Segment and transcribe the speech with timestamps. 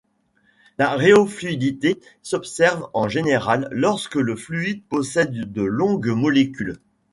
[0.79, 6.79] La rhéofluidité s'observe en général lorsque le fluide possède de longues molécules.